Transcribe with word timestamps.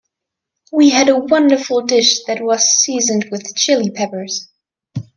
We 0.73 0.89
had 0.89 1.09
a 1.09 1.19
wonderful 1.19 1.81
dish 1.85 2.23
that 2.23 2.41
was 2.41 2.63
seasoned 2.65 3.27
with 3.29 3.55
Chili 3.55 3.91
Peppers. 3.91 4.47